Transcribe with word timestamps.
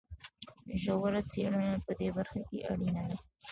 ژوره 0.81 1.21
څېړنه 1.31 1.71
په 1.85 1.91
دې 1.99 2.07
برخه 2.17 2.39
کې 2.47 2.57
اړینه 2.71 3.01
ده. 3.09 3.15